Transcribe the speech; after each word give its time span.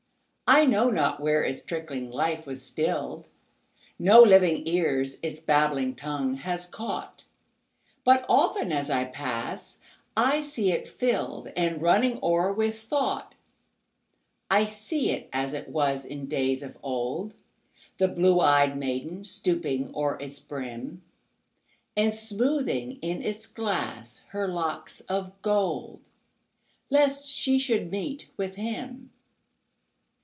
I 0.53 0.65
know 0.65 0.89
not 0.89 1.21
where 1.21 1.45
its 1.45 1.63
trickling 1.63 2.09
life 2.11 2.45
was 2.45 2.61
still'd; 2.61 3.25
No 3.97 4.21
living 4.21 4.67
ears 4.67 5.17
its 5.23 5.39
babbling 5.39 5.95
tongue 5.95 6.33
has 6.35 6.65
caught; 6.65 7.23
But 8.03 8.25
often, 8.27 8.69
as 8.73 8.89
I 8.89 9.05
pass, 9.05 9.79
I 10.17 10.41
see 10.41 10.73
it 10.73 10.87
fill'dAnd 10.87 11.81
running 11.81 12.19
o'er 12.21 12.51
with 12.51 12.77
thought.I 12.81 14.65
see 14.65 15.11
it 15.11 15.29
as 15.31 15.53
it 15.53 15.69
was 15.69 16.05
in 16.05 16.25
days 16.25 16.63
of 16.63 16.77
old, 16.83 17.33
The 17.97 18.09
blue 18.09 18.41
ey'd 18.43 18.75
maiden 18.75 19.23
stooping 19.23 19.95
o'er 19.95 20.19
its 20.19 20.41
brim, 20.41 21.01
And 21.95 22.13
smoothing 22.13 22.99
in 23.01 23.21
its 23.21 23.47
glass 23.47 24.25
her 24.31 24.49
locks 24.49 24.99
of 25.07 25.41
gold, 25.41 26.09
Lest 26.89 27.29
she 27.29 27.57
should 27.57 27.89
meet 27.89 28.29
with 28.35 28.55
him. 28.55 29.11